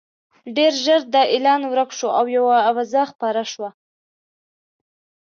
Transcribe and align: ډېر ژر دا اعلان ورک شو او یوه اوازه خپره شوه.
ډېر 0.57 0.71
ژر 0.83 1.01
دا 1.15 1.23
اعلان 1.33 1.61
ورک 1.71 1.89
شو 1.97 2.09
او 2.19 2.25
یوه 2.37 2.55
اوازه 2.69 3.01
خپره 3.11 3.43
شوه. 3.51 3.69